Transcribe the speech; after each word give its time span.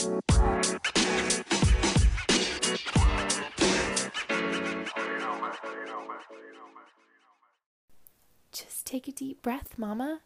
Just 0.00 0.16
take 8.86 9.08
a 9.08 9.12
deep 9.12 9.42
breath, 9.42 9.74
Mama. 9.76 10.20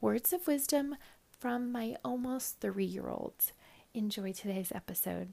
Words 0.00 0.32
of 0.32 0.46
wisdom 0.46 0.94
from 1.40 1.72
my 1.72 1.96
almost 2.04 2.60
three 2.60 2.84
year 2.84 3.08
old. 3.08 3.34
Enjoy 3.94 4.30
today's 4.30 4.70
episode. 4.72 5.32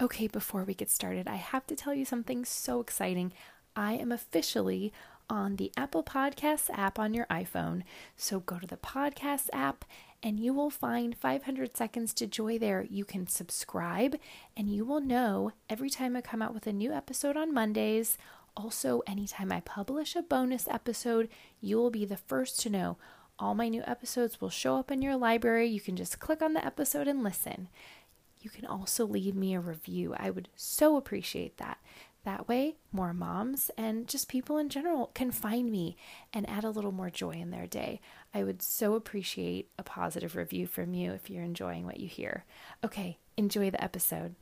Okay, 0.00 0.26
before 0.26 0.64
we 0.64 0.72
get 0.72 0.90
started, 0.90 1.28
I 1.28 1.36
have 1.36 1.66
to 1.66 1.76
tell 1.76 1.92
you 1.92 2.06
something 2.06 2.46
so 2.46 2.80
exciting. 2.80 3.34
I 3.76 3.94
am 3.94 4.10
officially 4.10 4.94
on 5.28 5.56
the 5.56 5.70
Apple 5.76 6.02
Podcasts 6.02 6.70
app 6.72 6.98
on 6.98 7.12
your 7.12 7.26
iPhone. 7.26 7.82
So 8.16 8.40
go 8.40 8.58
to 8.58 8.66
the 8.66 8.78
Podcasts 8.78 9.50
app 9.52 9.84
and 10.22 10.40
you 10.40 10.52
will 10.52 10.70
find 10.70 11.16
500 11.16 11.76
Seconds 11.76 12.12
to 12.14 12.26
Joy 12.26 12.58
there. 12.58 12.84
You 12.88 13.04
can 13.04 13.26
subscribe 13.26 14.16
and 14.56 14.68
you 14.68 14.84
will 14.84 15.00
know 15.00 15.52
every 15.70 15.90
time 15.90 16.16
I 16.16 16.20
come 16.20 16.42
out 16.42 16.54
with 16.54 16.66
a 16.66 16.72
new 16.72 16.92
episode 16.92 17.36
on 17.36 17.54
Mondays. 17.54 18.18
Also, 18.56 19.02
anytime 19.06 19.52
I 19.52 19.60
publish 19.60 20.16
a 20.16 20.22
bonus 20.22 20.66
episode, 20.68 21.28
you 21.60 21.76
will 21.76 21.90
be 21.90 22.04
the 22.04 22.16
first 22.16 22.60
to 22.60 22.70
know. 22.70 22.96
All 23.38 23.54
my 23.54 23.68
new 23.68 23.84
episodes 23.86 24.40
will 24.40 24.50
show 24.50 24.76
up 24.76 24.90
in 24.90 25.00
your 25.00 25.16
library. 25.16 25.68
You 25.68 25.80
can 25.80 25.94
just 25.94 26.18
click 26.18 26.42
on 26.42 26.54
the 26.54 26.66
episode 26.66 27.06
and 27.06 27.22
listen. 27.22 27.68
You 28.40 28.50
can 28.50 28.66
also 28.66 29.06
leave 29.06 29.36
me 29.36 29.54
a 29.54 29.60
review. 29.60 30.14
I 30.18 30.30
would 30.30 30.48
so 30.56 30.96
appreciate 30.96 31.56
that. 31.58 31.78
That 32.28 32.46
way, 32.46 32.76
more 32.92 33.14
moms 33.14 33.70
and 33.78 34.06
just 34.06 34.28
people 34.28 34.58
in 34.58 34.68
general 34.68 35.10
can 35.14 35.30
find 35.30 35.72
me 35.72 35.96
and 36.30 36.46
add 36.46 36.62
a 36.62 36.68
little 36.68 36.92
more 36.92 37.08
joy 37.08 37.30
in 37.30 37.48
their 37.48 37.66
day. 37.66 38.02
I 38.34 38.44
would 38.44 38.60
so 38.60 38.92
appreciate 38.92 39.70
a 39.78 39.82
positive 39.82 40.36
review 40.36 40.66
from 40.66 40.92
you 40.92 41.12
if 41.12 41.30
you're 41.30 41.42
enjoying 41.42 41.86
what 41.86 42.00
you 42.00 42.06
hear. 42.06 42.44
Okay, 42.84 43.16
enjoy 43.38 43.70
the 43.70 43.82
episode. 43.82 44.34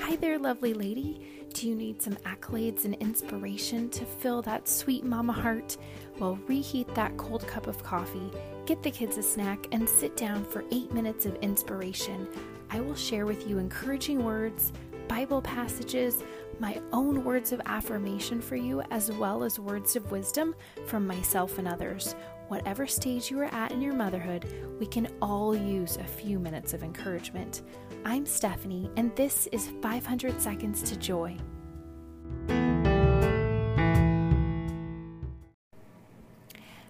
Hi 0.00 0.16
there, 0.16 0.38
lovely 0.38 0.72
lady. 0.72 1.35
Do 1.56 1.66
you 1.66 1.74
need 1.74 2.02
some 2.02 2.16
accolades 2.16 2.84
and 2.84 2.92
inspiration 2.96 3.88
to 3.88 4.04
fill 4.04 4.42
that 4.42 4.68
sweet 4.68 5.04
mama 5.04 5.32
heart? 5.32 5.78
Well, 6.18 6.38
reheat 6.46 6.94
that 6.94 7.16
cold 7.16 7.48
cup 7.48 7.66
of 7.66 7.82
coffee, 7.82 8.30
get 8.66 8.82
the 8.82 8.90
kids 8.90 9.16
a 9.16 9.22
snack, 9.22 9.66
and 9.72 9.88
sit 9.88 10.18
down 10.18 10.44
for 10.44 10.64
eight 10.70 10.92
minutes 10.92 11.24
of 11.24 11.34
inspiration. 11.36 12.28
I 12.68 12.80
will 12.80 12.94
share 12.94 13.24
with 13.24 13.48
you 13.48 13.56
encouraging 13.56 14.22
words, 14.22 14.74
Bible 15.08 15.40
passages, 15.40 16.22
my 16.58 16.78
own 16.92 17.24
words 17.24 17.52
of 17.52 17.62
affirmation 17.64 18.42
for 18.42 18.56
you, 18.56 18.82
as 18.90 19.10
well 19.12 19.42
as 19.42 19.58
words 19.58 19.96
of 19.96 20.10
wisdom 20.10 20.54
from 20.84 21.06
myself 21.06 21.56
and 21.56 21.66
others. 21.66 22.14
Whatever 22.48 22.86
stage 22.86 23.28
you 23.28 23.40
are 23.40 23.52
at 23.52 23.72
in 23.72 23.82
your 23.82 23.92
motherhood, 23.92 24.46
we 24.78 24.86
can 24.86 25.08
all 25.20 25.56
use 25.56 25.96
a 25.96 26.04
few 26.04 26.38
minutes 26.38 26.74
of 26.74 26.84
encouragement. 26.84 27.62
I'm 28.04 28.24
Stephanie, 28.24 28.88
and 28.96 29.14
this 29.16 29.48
is 29.48 29.72
500 29.82 30.40
Seconds 30.40 30.80
to 30.82 30.96
Joy. 30.96 31.36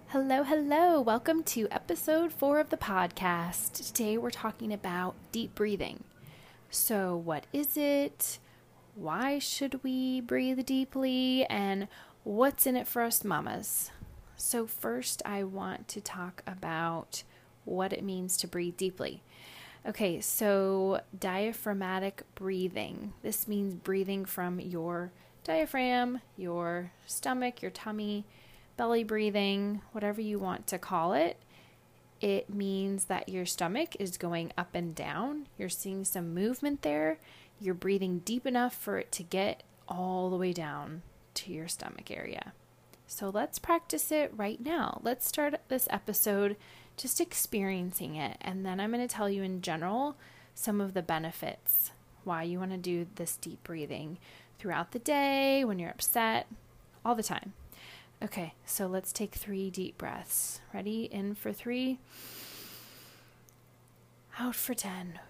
Hello, 0.08 0.42
hello. 0.42 1.00
Welcome 1.00 1.42
to 1.44 1.68
episode 1.70 2.32
four 2.32 2.60
of 2.60 2.68
the 2.68 2.76
podcast. 2.76 3.86
Today 3.86 4.18
we're 4.18 4.28
talking 4.28 4.74
about 4.74 5.14
deep 5.32 5.54
breathing. 5.54 6.04
So, 6.68 7.16
what 7.16 7.46
is 7.54 7.78
it? 7.78 8.38
Why 8.94 9.38
should 9.38 9.82
we 9.82 10.20
breathe 10.20 10.66
deeply? 10.66 11.46
And 11.46 11.88
what's 12.24 12.66
in 12.66 12.76
it 12.76 12.86
for 12.86 13.00
us 13.00 13.24
mamas? 13.24 13.90
So, 14.36 14.66
first, 14.66 15.22
I 15.24 15.44
want 15.44 15.88
to 15.88 16.00
talk 16.00 16.42
about 16.46 17.22
what 17.64 17.92
it 17.92 18.04
means 18.04 18.36
to 18.38 18.46
breathe 18.46 18.76
deeply. 18.76 19.22
Okay, 19.86 20.20
so 20.20 21.00
diaphragmatic 21.18 22.22
breathing. 22.34 23.12
This 23.22 23.46
means 23.46 23.74
breathing 23.74 24.24
from 24.24 24.60
your 24.60 25.12
diaphragm, 25.44 26.20
your 26.36 26.90
stomach, 27.06 27.62
your 27.62 27.70
tummy, 27.70 28.24
belly 28.76 29.04
breathing, 29.04 29.80
whatever 29.92 30.20
you 30.20 30.38
want 30.38 30.66
to 30.66 30.78
call 30.78 31.12
it. 31.12 31.38
It 32.20 32.52
means 32.52 33.04
that 33.04 33.28
your 33.28 33.46
stomach 33.46 33.96
is 34.00 34.18
going 34.18 34.52
up 34.58 34.74
and 34.74 34.94
down. 34.94 35.46
You're 35.56 35.68
seeing 35.68 36.04
some 36.04 36.34
movement 36.34 36.82
there. 36.82 37.18
You're 37.60 37.74
breathing 37.74 38.20
deep 38.20 38.46
enough 38.46 38.74
for 38.74 38.98
it 38.98 39.12
to 39.12 39.22
get 39.22 39.62
all 39.88 40.30
the 40.30 40.36
way 40.36 40.52
down 40.52 41.02
to 41.34 41.52
your 41.52 41.68
stomach 41.68 42.10
area. 42.10 42.52
So 43.06 43.30
let's 43.30 43.58
practice 43.58 44.10
it 44.10 44.32
right 44.36 44.60
now. 44.60 45.00
Let's 45.02 45.26
start 45.26 45.54
this 45.68 45.86
episode 45.90 46.56
just 46.96 47.20
experiencing 47.20 48.16
it. 48.16 48.38
And 48.40 48.64
then 48.64 48.80
I'm 48.80 48.92
going 48.92 49.06
to 49.06 49.14
tell 49.14 49.30
you 49.30 49.42
in 49.42 49.62
general 49.62 50.16
some 50.54 50.80
of 50.80 50.94
the 50.94 51.02
benefits 51.02 51.92
why 52.24 52.42
you 52.42 52.58
want 52.58 52.72
to 52.72 52.78
do 52.78 53.06
this 53.14 53.36
deep 53.36 53.62
breathing 53.62 54.18
throughout 54.58 54.92
the 54.92 54.98
day, 54.98 55.64
when 55.64 55.78
you're 55.78 55.90
upset, 55.90 56.46
all 57.04 57.14
the 57.14 57.22
time. 57.22 57.52
Okay, 58.22 58.54
so 58.64 58.86
let's 58.86 59.12
take 59.12 59.34
three 59.34 59.70
deep 59.70 59.98
breaths. 59.98 60.60
Ready? 60.72 61.04
In 61.04 61.34
for 61.34 61.52
three, 61.52 61.98
out 64.38 64.54
for 64.54 64.74
10. 64.74 65.20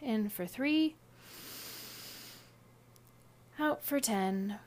In 0.00 0.28
for 0.28 0.46
three, 0.46 0.96
out 3.62 3.84
for 3.84 4.00
10. 4.00 4.58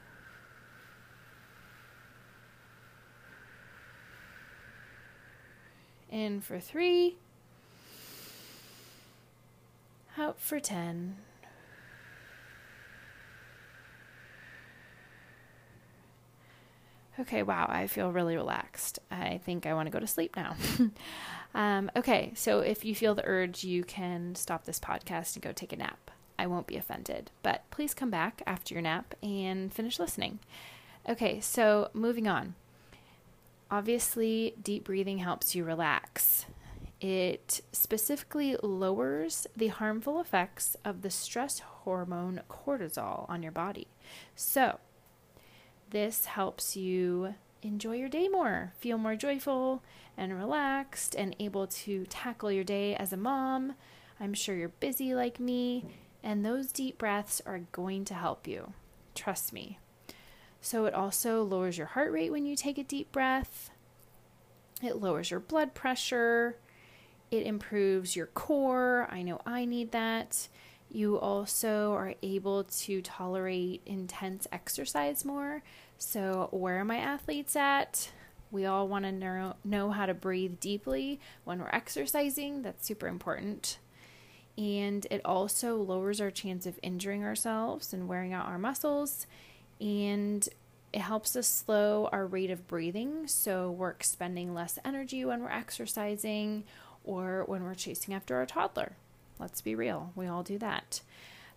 In 6.10 6.40
for 6.40 6.62
three. 6.62 7.18
Out 10.18 10.40
for 10.40 10.62
10. 10.62 11.18
Okay, 17.20 17.44
wow, 17.44 17.66
I 17.70 17.88
feel 17.88 18.12
really 18.12 18.38
relaxed. 18.38 19.00
I 19.12 19.42
think 19.44 19.66
I 19.66 19.74
want 19.74 19.88
to 19.88 19.92
go 19.92 20.00
to 20.00 20.08
sleep 20.08 20.38
now. 20.38 20.56
um, 21.54 21.92
okay, 21.98 22.32
so 22.36 22.60
if 22.60 22.86
you 22.86 22.96
feel 22.96 23.14
the 23.14 23.26
urge, 23.26 23.66
you 23.66 23.84
can 23.84 24.36
stop 24.36 24.64
this 24.64 24.80
podcast 24.80 25.36
and 25.36 25.44
go 25.44 25.52
take 25.52 25.74
a 25.74 25.78
nap. 25.78 26.12
I 26.46 26.48
won't 26.48 26.68
be 26.68 26.78
offended, 26.78 27.32
but 27.42 27.64
please 27.72 27.96
come 27.96 28.12
back 28.12 28.44
after 28.46 28.76
your 28.76 28.84
nap 28.84 29.16
and 29.24 29.74
finish 29.74 29.98
listening. 29.98 30.38
Okay, 31.10 31.40
so 31.40 31.90
moving 31.92 32.28
on. 32.28 32.54
Obviously, 33.72 34.54
deep 34.62 34.84
breathing 34.84 35.18
helps 35.18 35.56
you 35.56 35.64
relax. 35.64 36.46
It 37.02 37.62
specifically 37.72 38.58
lowers 38.62 39.48
the 39.58 39.70
harmful 39.70 40.22
effects 40.22 40.78
of 40.86 41.02
the 41.02 41.10
stress 41.10 41.62
hormone 41.62 42.42
cortisol 42.48 43.28
on 43.28 43.42
your 43.42 43.52
body. 43.52 43.88
So, 44.36 44.80
this 45.90 46.26
helps 46.26 46.78
you 46.78 47.34
enjoy 47.64 47.96
your 47.96 48.10
day 48.10 48.28
more, 48.28 48.72
feel 48.78 49.00
more 49.00 49.16
joyful 49.16 49.82
and 50.16 50.38
relaxed, 50.38 51.16
and 51.16 51.36
able 51.40 51.66
to 51.66 52.06
tackle 52.06 52.52
your 52.52 52.64
day 52.64 52.96
as 52.96 53.12
a 53.12 53.18
mom. 53.18 53.74
I'm 54.20 54.36
sure 54.36 54.56
you're 54.56 54.70
busy 54.70 55.16
like 55.16 55.40
me, 55.40 55.86
and 56.26 56.44
those 56.44 56.72
deep 56.72 56.98
breaths 56.98 57.40
are 57.46 57.60
going 57.72 58.04
to 58.06 58.16
help 58.16 58.48
you. 58.48 58.74
Trust 59.14 59.54
me. 59.54 59.78
So, 60.60 60.86
it 60.86 60.96
also 60.96 61.44
lowers 61.44 61.78
your 61.78 61.88
heart 61.88 62.12
rate 62.12 62.32
when 62.32 62.48
you 62.48 62.56
take 62.56 62.80
a 62.80 62.84
deep 62.84 63.12
breath. 63.12 63.70
It 64.82 64.98
lowers 64.98 65.30
your 65.30 65.40
blood 65.40 65.76
pressure. 65.76 66.58
It 67.30 67.46
improves 67.46 68.16
your 68.16 68.26
core. 68.26 69.08
I 69.12 69.22
know 69.22 69.40
I 69.46 69.66
need 69.66 69.92
that. 69.92 70.48
You 70.90 71.20
also 71.20 71.94
are 71.94 72.16
able 72.24 72.64
to 72.64 73.02
tolerate 73.04 73.84
intense 73.86 74.48
exercise 74.52 75.24
more. 75.24 75.62
So, 76.00 76.50
where 76.52 76.80
are 76.80 76.86
my 76.86 76.98
athletes 76.98 77.56
at? 77.56 78.12
We 78.50 78.66
all 78.66 78.88
want 78.88 79.06
to 79.06 79.12
know, 79.12 79.56
know 79.64 79.92
how 79.92 80.08
to 80.08 80.16
breathe 80.16 80.60
deeply 80.60 81.20
when 81.44 81.60
we're 81.60 81.70
exercising. 81.70 82.64
That's 82.64 82.88
super 82.88 83.08
important 83.08 83.78
and 84.58 85.06
it 85.12 85.22
also 85.26 85.76
lowers 85.76 86.22
our 86.22 86.32
chance 86.32 86.66
of 86.66 86.80
injuring 86.82 87.24
ourselves 87.24 87.94
and 87.94 88.08
wearing 88.08 88.34
out 88.34 88.48
our 88.48 88.58
muscles. 88.58 89.28
And 89.82 90.48
it 90.94 91.02
helps 91.02 91.36
us 91.36 91.48
slow 91.48 92.08
our 92.12 92.26
rate 92.26 92.52
of 92.52 92.68
breathing. 92.68 93.28
So 93.28 93.70
we're 93.70 93.90
expending 93.90 94.54
less 94.54 94.80
energy 94.86 95.26
when 95.26 95.42
we're 95.42 95.50
exercising 95.50 96.64
or 97.04 97.44
when 97.48 97.64
we're 97.64 97.76
chasing 97.76 98.14
after 98.14 98.38
our 98.38 98.46
toddler. 98.46 98.94
Let's 99.40 99.60
be 99.60 99.76
real 99.76 100.14
we 100.16 100.28
all 100.28 100.44
do 100.44 100.58
that. 100.60 101.02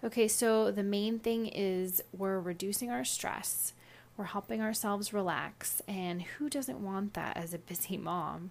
Okay 0.02 0.26
so 0.26 0.70
the 0.72 0.82
main 0.82 1.20
thing 1.20 1.46
is 1.46 2.02
we're 2.12 2.40
reducing 2.40 2.90
our 2.90 3.04
stress. 3.04 3.72
We're 4.16 4.24
helping 4.24 4.60
ourselves 4.60 5.12
relax. 5.12 5.80
And 5.86 6.22
who 6.22 6.50
doesn't 6.50 6.84
want 6.84 7.14
that 7.14 7.36
as 7.36 7.54
a 7.54 7.58
busy 7.58 7.96
mom 7.96 8.50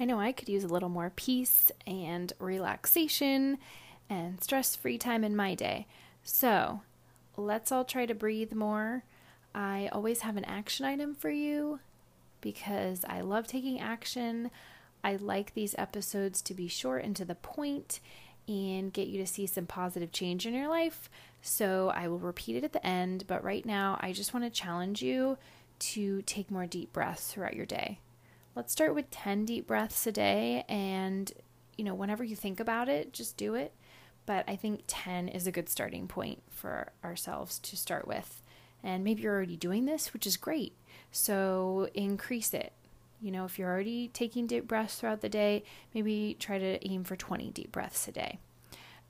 I 0.00 0.04
know 0.04 0.20
I 0.20 0.32
could 0.32 0.48
use 0.48 0.64
a 0.64 0.68
little 0.68 0.88
more 0.88 1.12
peace 1.14 1.72
and 1.86 2.32
relaxation 2.38 3.58
and 4.08 4.42
stress 4.42 4.76
free 4.76 4.96
time 4.98 5.24
in 5.24 5.34
my 5.34 5.54
day. 5.54 5.86
So 6.22 6.82
let's 7.36 7.72
all 7.72 7.84
try 7.84 8.06
to 8.06 8.14
breathe 8.14 8.52
more. 8.52 9.04
I 9.54 9.88
always 9.90 10.20
have 10.20 10.36
an 10.36 10.44
action 10.44 10.86
item 10.86 11.14
for 11.14 11.30
you 11.30 11.80
because 12.40 13.04
I 13.08 13.22
love 13.22 13.46
taking 13.46 13.80
action. 13.80 14.50
I 15.02 15.16
like 15.16 15.54
these 15.54 15.74
episodes 15.78 16.42
to 16.42 16.54
be 16.54 16.68
short 16.68 17.04
and 17.04 17.16
to 17.16 17.24
the 17.24 17.34
point 17.34 18.00
and 18.46 18.92
get 18.92 19.08
you 19.08 19.18
to 19.18 19.26
see 19.26 19.46
some 19.46 19.66
positive 19.66 20.12
change 20.12 20.46
in 20.46 20.54
your 20.54 20.68
life. 20.68 21.10
So 21.42 21.92
I 21.94 22.08
will 22.08 22.18
repeat 22.18 22.56
it 22.56 22.64
at 22.64 22.72
the 22.72 22.86
end, 22.86 23.24
but 23.26 23.44
right 23.44 23.66
now 23.66 23.98
I 24.00 24.12
just 24.12 24.32
want 24.32 24.44
to 24.44 24.50
challenge 24.50 25.02
you 25.02 25.38
to 25.80 26.22
take 26.22 26.50
more 26.50 26.66
deep 26.66 26.92
breaths 26.92 27.32
throughout 27.32 27.54
your 27.54 27.66
day. 27.66 27.98
Let's 28.58 28.72
start 28.72 28.92
with 28.92 29.08
10 29.12 29.44
deep 29.44 29.68
breaths 29.68 30.04
a 30.08 30.10
day 30.10 30.64
and 30.68 31.30
you 31.76 31.84
know, 31.84 31.94
whenever 31.94 32.24
you 32.24 32.34
think 32.34 32.58
about 32.58 32.88
it, 32.88 33.12
just 33.12 33.36
do 33.36 33.54
it. 33.54 33.72
But 34.26 34.44
I 34.48 34.56
think 34.56 34.82
10 34.88 35.28
is 35.28 35.46
a 35.46 35.52
good 35.52 35.68
starting 35.68 36.08
point 36.08 36.42
for 36.50 36.88
ourselves 37.04 37.60
to 37.60 37.76
start 37.76 38.08
with. 38.08 38.42
And 38.82 39.04
maybe 39.04 39.22
you're 39.22 39.36
already 39.36 39.56
doing 39.56 39.84
this, 39.84 40.12
which 40.12 40.26
is 40.26 40.36
great. 40.36 40.72
So 41.12 41.88
increase 41.94 42.52
it. 42.52 42.72
You 43.20 43.30
know, 43.30 43.44
if 43.44 43.60
you're 43.60 43.70
already 43.70 44.08
taking 44.08 44.48
deep 44.48 44.66
breaths 44.66 44.96
throughout 44.96 45.20
the 45.20 45.28
day, 45.28 45.62
maybe 45.94 46.36
try 46.40 46.58
to 46.58 46.84
aim 46.84 47.04
for 47.04 47.14
20 47.14 47.52
deep 47.52 47.70
breaths 47.70 48.08
a 48.08 48.12
day. 48.12 48.40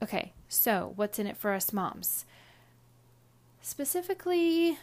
Okay, 0.03 0.35
so 0.51 0.93
what's 0.95 1.19
in 1.19 1.27
it 1.27 1.39
for 1.39 1.55
us 1.55 1.73
moms? 1.73 2.27
Specifically, 3.63 4.79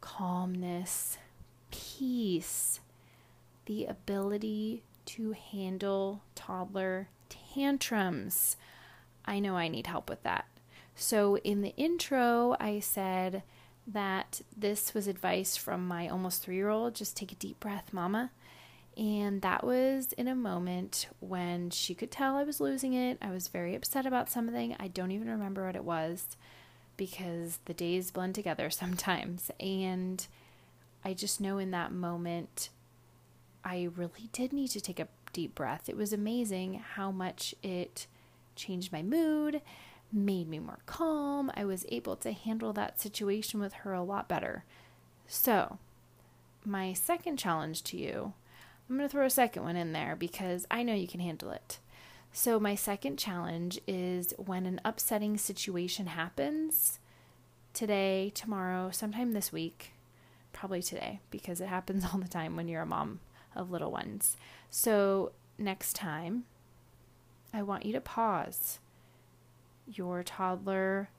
calmness, 0.00 1.18
peace, 1.72 2.78
the 3.66 3.84
ability 3.86 4.82
to 5.06 5.32
handle 5.32 6.22
toddler 6.34 7.08
tantrums. 7.28 8.56
I 9.24 9.38
know 9.38 9.56
I 9.56 9.68
need 9.68 9.86
help 9.86 10.08
with 10.08 10.22
that. 10.22 10.46
So, 10.94 11.36
in 11.38 11.60
the 11.60 11.74
intro, 11.76 12.56
I 12.58 12.80
said 12.80 13.42
that 13.86 14.40
this 14.56 14.94
was 14.94 15.06
advice 15.06 15.56
from 15.56 15.86
my 15.86 16.08
almost 16.08 16.42
three 16.42 16.56
year 16.56 16.70
old 16.70 16.94
just 16.94 17.16
take 17.16 17.32
a 17.32 17.36
deep 17.36 17.60
breath, 17.60 17.92
mama. 17.92 18.30
And 18.96 19.42
that 19.42 19.62
was 19.62 20.12
in 20.12 20.26
a 20.26 20.34
moment 20.34 21.08
when 21.20 21.68
she 21.68 21.94
could 21.94 22.10
tell 22.10 22.36
I 22.36 22.44
was 22.44 22.60
losing 22.60 22.94
it. 22.94 23.18
I 23.20 23.30
was 23.30 23.48
very 23.48 23.74
upset 23.74 24.06
about 24.06 24.30
something. 24.30 24.74
I 24.80 24.88
don't 24.88 25.10
even 25.10 25.28
remember 25.28 25.66
what 25.66 25.76
it 25.76 25.84
was 25.84 26.26
because 26.96 27.58
the 27.66 27.74
days 27.74 28.10
blend 28.10 28.34
together 28.34 28.70
sometimes. 28.70 29.50
And 29.60 30.26
I 31.04 31.12
just 31.12 31.40
know 31.40 31.58
in 31.58 31.72
that 31.72 31.92
moment, 31.92 32.70
I 33.66 33.88
really 33.96 34.30
did 34.32 34.52
need 34.52 34.68
to 34.68 34.80
take 34.80 35.00
a 35.00 35.08
deep 35.32 35.56
breath. 35.56 35.88
It 35.88 35.96
was 35.96 36.12
amazing 36.12 36.84
how 36.94 37.10
much 37.10 37.52
it 37.64 38.06
changed 38.54 38.92
my 38.92 39.02
mood, 39.02 39.60
made 40.12 40.48
me 40.48 40.60
more 40.60 40.78
calm. 40.86 41.50
I 41.56 41.64
was 41.64 41.84
able 41.88 42.14
to 42.16 42.30
handle 42.30 42.72
that 42.74 43.00
situation 43.00 43.58
with 43.58 43.72
her 43.72 43.92
a 43.92 44.04
lot 44.04 44.28
better. 44.28 44.64
So, 45.26 45.78
my 46.64 46.92
second 46.92 47.38
challenge 47.38 47.82
to 47.84 47.96
you, 47.96 48.34
I'm 48.88 48.98
going 48.98 49.08
to 49.08 49.12
throw 49.12 49.26
a 49.26 49.30
second 49.30 49.64
one 49.64 49.74
in 49.74 49.92
there 49.92 50.14
because 50.14 50.64
I 50.70 50.84
know 50.84 50.94
you 50.94 51.08
can 51.08 51.20
handle 51.20 51.50
it. 51.50 51.80
So, 52.32 52.60
my 52.60 52.76
second 52.76 53.18
challenge 53.18 53.80
is 53.88 54.32
when 54.36 54.64
an 54.66 54.80
upsetting 54.84 55.38
situation 55.38 56.06
happens 56.06 57.00
today, 57.74 58.30
tomorrow, 58.32 58.90
sometime 58.92 59.32
this 59.32 59.50
week, 59.50 59.90
probably 60.52 60.82
today 60.82 61.18
because 61.32 61.60
it 61.60 61.66
happens 61.66 62.04
all 62.12 62.20
the 62.20 62.28
time 62.28 62.54
when 62.54 62.68
you're 62.68 62.82
a 62.82 62.86
mom 62.86 63.18
of 63.56 63.70
little 63.70 63.90
ones. 63.90 64.36
So, 64.70 65.32
next 65.58 65.94
time, 65.94 66.44
I 67.52 67.62
want 67.62 67.86
you 67.86 67.92
to 67.94 68.00
pause. 68.00 68.78
Your 69.86 70.22
toddler 70.22 71.10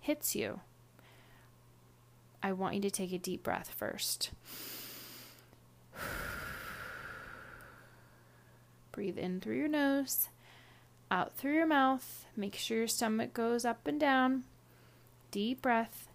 hits 0.00 0.34
you. 0.34 0.60
I 2.42 2.52
want 2.52 2.74
you 2.74 2.80
to 2.82 2.90
take 2.90 3.12
a 3.12 3.18
deep 3.18 3.42
breath 3.42 3.70
first. 3.70 4.30
Breathe 8.92 9.18
in 9.18 9.40
through 9.40 9.56
your 9.56 9.68
nose, 9.68 10.28
out 11.10 11.34
through 11.34 11.54
your 11.54 11.66
mouth. 11.66 12.26
Make 12.36 12.56
sure 12.56 12.78
your 12.78 12.88
stomach 12.88 13.32
goes 13.32 13.64
up 13.64 13.86
and 13.86 14.00
down. 14.00 14.44
Deep 15.30 15.62
breath, 15.62 16.08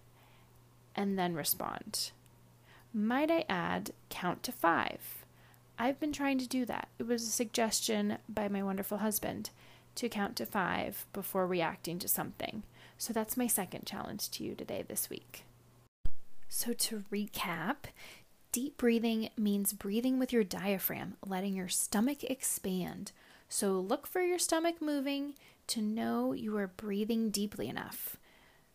and 0.94 1.18
then 1.18 1.34
respond. 1.34 2.10
Might 2.92 3.30
I 3.30 3.44
add, 3.48 3.90
count 4.10 4.42
to 4.44 4.52
five. 4.52 5.25
I've 5.78 6.00
been 6.00 6.12
trying 6.12 6.38
to 6.38 6.48
do 6.48 6.64
that. 6.66 6.88
It 6.98 7.06
was 7.06 7.22
a 7.22 7.30
suggestion 7.30 8.18
by 8.28 8.48
my 8.48 8.62
wonderful 8.62 8.98
husband 8.98 9.50
to 9.96 10.08
count 10.08 10.36
to 10.36 10.46
five 10.46 11.06
before 11.12 11.46
reacting 11.46 11.98
to 11.98 12.08
something. 12.08 12.62
So 12.98 13.12
that's 13.12 13.36
my 13.36 13.46
second 13.46 13.86
challenge 13.86 14.30
to 14.32 14.44
you 14.44 14.54
today, 14.54 14.84
this 14.86 15.10
week. 15.10 15.44
So, 16.48 16.72
to 16.72 17.04
recap, 17.12 17.86
deep 18.52 18.78
breathing 18.78 19.30
means 19.36 19.72
breathing 19.72 20.18
with 20.18 20.32
your 20.32 20.44
diaphragm, 20.44 21.16
letting 21.26 21.54
your 21.54 21.68
stomach 21.68 22.24
expand. 22.24 23.12
So, 23.48 23.72
look 23.72 24.06
for 24.06 24.20
your 24.20 24.38
stomach 24.38 24.80
moving 24.80 25.34
to 25.66 25.82
know 25.82 26.32
you 26.32 26.56
are 26.56 26.68
breathing 26.68 27.30
deeply 27.30 27.68
enough. 27.68 28.16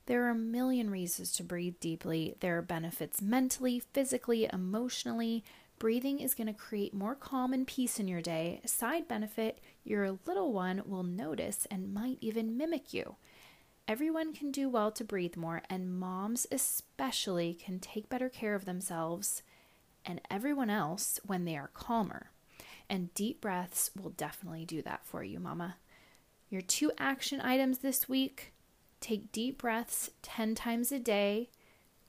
There 0.06 0.26
are 0.26 0.32
a 0.32 0.36
million 0.36 0.90
reasons 0.90 1.32
to 1.34 1.44
breathe 1.44 1.76
deeply. 1.80 2.36
There 2.42 2.58
are 2.58 2.62
benefits 2.62 3.22
mentally, 3.22 3.82
physically, 3.94 4.50
emotionally. 4.52 5.44
Breathing 5.82 6.20
is 6.20 6.36
going 6.36 6.46
to 6.46 6.54
create 6.54 6.94
more 6.94 7.16
calm 7.16 7.54
and 7.54 7.66
peace 7.66 8.00
in 8.00 8.08
your 8.08 8.22
day. 8.22 8.62
Side 8.66 9.08
benefit, 9.08 9.58
your 9.84 10.20
little 10.28 10.54
one 10.54 10.84
will 10.86 11.02
notice 11.02 11.66
and 11.72 11.92
might 11.92 12.20
even 12.22 12.56
mimic 12.56 12.94
you. 12.94 13.16
Everyone 13.88 14.32
can 14.32 14.52
do 14.52 14.70
well 14.70 14.92
to 14.92 15.04
breathe 15.04 15.36
more, 15.36 15.64
and 15.72 16.00
moms 16.00 16.46
especially 16.52 17.56
can 17.56 17.80
take 17.80 18.10
better 18.10 18.30
care 18.30 18.54
of 18.54 18.66
themselves 18.66 19.42
and 20.06 20.22
everyone 20.30 20.70
else 20.70 21.20
when 21.26 21.46
they 21.46 21.58
are 21.58 21.72
calmer. 21.74 22.30
And 22.88 23.12
deep 23.16 23.42
breaths 23.42 23.90
will 24.00 24.12
definitely 24.12 24.66
do 24.66 24.84
that 24.84 25.04
for 25.04 25.24
you, 25.24 25.40
mama. 25.40 25.78
Your 26.52 26.62
two 26.62 26.92
action 27.00 27.42
items 27.42 27.80
this 27.80 28.08
week 28.08 28.54
take 29.00 29.32
deep 29.32 29.58
breaths 29.58 30.12
10 30.22 30.54
times 30.54 30.92
a 30.92 31.00
day. 31.00 31.50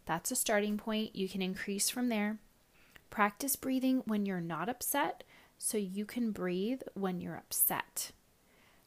That's 0.05 0.31
a 0.31 0.37
starting 0.37 0.77
point. 0.77 1.17
You 1.17 1.27
can 1.27 1.41
increase 1.41 1.89
from 1.89 2.11
there. 2.11 2.37
Practice 3.13 3.57
breathing 3.57 4.01
when 4.07 4.25
you're 4.25 4.41
not 4.41 4.71
upset 4.71 5.23
so 5.59 5.77
you 5.77 6.07
can 6.07 6.31
breathe 6.31 6.81
when 6.95 7.21
you're 7.21 7.37
upset. 7.37 8.11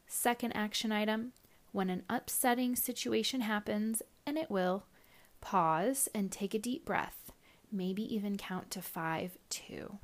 Second 0.08 0.50
action 0.50 0.90
item 0.90 1.30
when 1.70 1.88
an 1.90 2.02
upsetting 2.10 2.74
situation 2.74 3.42
happens, 3.42 4.02
and 4.26 4.36
it 4.36 4.50
will, 4.50 4.86
pause 5.40 6.08
and 6.12 6.32
take 6.32 6.54
a 6.54 6.58
deep 6.58 6.84
breath. 6.84 7.30
Maybe 7.70 8.02
even 8.12 8.36
count 8.36 8.68
to 8.72 8.82
five, 8.82 9.38
too. 9.48 9.98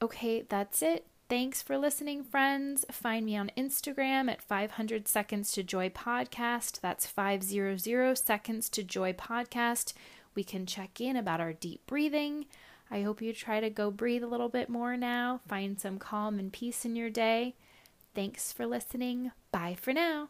Okay, 0.00 0.46
that's 0.48 0.80
it. 0.80 1.06
Thanks 1.28 1.60
for 1.60 1.76
listening, 1.76 2.24
friends. 2.24 2.86
Find 2.90 3.26
me 3.26 3.36
on 3.36 3.52
Instagram 3.58 4.30
at 4.30 4.40
500 4.40 5.06
Seconds 5.06 5.52
to 5.52 5.62
Joy 5.62 5.90
Podcast. 5.90 6.80
That's 6.80 7.04
500 7.04 8.16
Seconds 8.16 8.70
to 8.70 8.82
Joy 8.82 9.12
Podcast. 9.12 9.92
We 10.34 10.44
can 10.44 10.64
check 10.64 10.98
in 10.98 11.14
about 11.14 11.42
our 11.42 11.52
deep 11.52 11.86
breathing, 11.86 12.46
I 12.90 13.02
hope 13.02 13.22
you 13.22 13.32
try 13.32 13.60
to 13.60 13.70
go 13.70 13.90
breathe 13.90 14.22
a 14.22 14.28
little 14.28 14.48
bit 14.48 14.68
more 14.68 14.96
now, 14.96 15.40
find 15.48 15.80
some 15.80 15.98
calm 15.98 16.38
and 16.38 16.52
peace 16.52 16.84
in 16.84 16.96
your 16.96 17.10
day. 17.10 17.54
Thanks 18.14 18.52
for 18.52 18.66
listening. 18.66 19.32
Bye 19.50 19.76
for 19.80 19.92
now. 19.92 20.28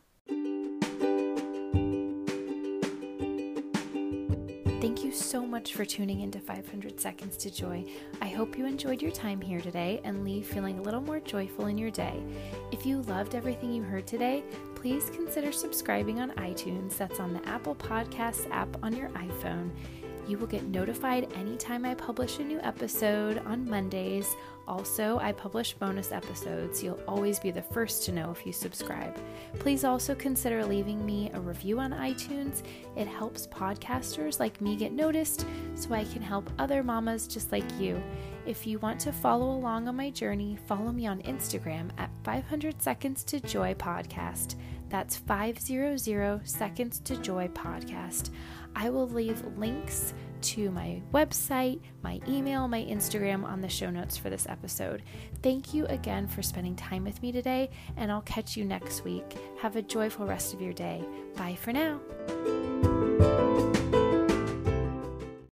Thank 4.85 5.03
you 5.03 5.13
so 5.13 5.47
much 5.47 5.73
for 5.73 5.87
tuning 5.87 6.21
into 6.21 6.39
500 6.39 7.01
Seconds 7.01 7.39
to 7.39 7.51
Joy. 7.51 7.87
I 8.21 8.29
hope 8.29 8.59
you 8.59 8.67
enjoyed 8.67 9.01
your 9.01 9.13
time 9.13 9.41
here 9.41 9.63
today 9.63 10.01
and 10.05 10.25
leave 10.25 10.47
feeling 10.47 10.79
a 10.79 10.83
little 10.83 11.01
more 11.01 11.21
joyful 11.21 11.67
in 11.67 11.79
your 11.79 11.91
day. 11.91 12.23
If 12.71 12.85
you 12.85 13.01
loved 13.03 13.35
everything 13.35 13.73
you 13.73 13.83
heard 13.83 14.07
today, 14.07 14.45
please 14.75 15.09
consider 15.09 15.53
subscribing 15.53 16.21
on 16.21 16.33
iTunes. 16.33 16.99
That's 16.99 17.19
on 17.19 17.33
the 17.33 17.49
Apple 17.49 17.75
Podcasts 17.75 18.47
app 18.51 18.77
on 18.83 18.95
your 18.95 19.09
iPhone. 19.09 19.71
You 20.27 20.39
will 20.39 20.47
get 20.47 20.65
notified 20.65 21.33
anytime 21.35 21.85
I 21.85 21.95
publish 21.95 22.39
a 22.39 22.45
new 22.45 22.59
episode 22.61 23.39
on 23.45 23.69
Mondays. 23.69 24.35
Also, 24.67 25.19
I 25.19 25.33
publish 25.33 25.75
bonus 25.75 26.13
episodes. 26.13 26.83
You'll 26.83 27.01
always 27.07 27.39
be 27.39 27.51
the 27.51 27.61
first 27.61 28.05
to 28.05 28.13
know 28.13 28.31
if 28.31 28.47
you 28.47 28.53
subscribe. 28.53 29.15
Please 29.59 29.85
also 29.85 30.15
consider 30.15 30.65
leaving 30.65 31.05
me 31.05 31.31
a 31.35 31.41
review 31.41 31.79
on 31.79 31.91
iTunes. 31.91 32.63
It 32.97 33.07
helps 33.07 33.47
podcasters 33.49 34.41
like 34.41 34.63
me 34.63 34.77
get 34.77 34.93
noticed 34.93 35.47
so 35.75 35.93
I 35.93 36.05
can 36.05 36.23
help 36.23 36.51
other 36.59 36.83
mamas 36.83 37.29
just 37.29 37.53
like 37.53 37.71
you. 37.79 38.03
If 38.47 38.67
you 38.67 38.79
want 38.79 39.01
to 39.01 39.13
follow 39.13 39.51
along 39.51 39.89
on 39.89 39.97
my 39.97 40.09
journey, 40.09 40.57
follow 40.67 40.93
me 40.93 41.07
on 41.07 41.21
Instagram 41.23 41.91
at 41.99 42.11
500 42.25 42.81
Seconds 42.81 43.25
to 43.25 43.41
Joy 43.41 43.75
Podcast. 43.75 44.55
That's 44.95 45.17
500 45.17 46.49
Seconds 46.49 47.01
to 47.01 47.17
Joy 47.17 47.49
Podcast. 47.49 48.31
I 48.77 48.91
will 48.91 49.09
leave 49.09 49.45
links 49.59 50.15
to 50.43 50.71
my 50.71 51.03
website, 51.13 51.81
my 52.03 52.21
email, 52.29 52.69
my 52.69 52.85
Instagram 52.85 53.43
on 53.43 53.61
the 53.61 53.69
show 53.69 53.91
notes 53.91 54.17
for 54.17 54.31
this 54.31 54.47
episode. 54.49 55.03
Thank 55.43 55.75
you 55.75 55.85
again 55.87 56.29
for 56.29 56.43
spending 56.43 56.77
time 56.77 57.03
with 57.03 57.21
me 57.23 57.33
today, 57.33 57.71
and 57.97 58.13
I'll 58.13 58.23
catch 58.23 58.57
you 58.57 58.65
next 58.65 59.03
week. 59.03 59.37
Have 59.61 59.75
a 59.75 59.83
joyful 59.83 60.29
rest 60.29 60.55
of 60.55 60.63
your 60.63 60.73
day. 60.73 61.05
Bye 61.37 61.57
for 61.57 61.73
now. 61.73 61.99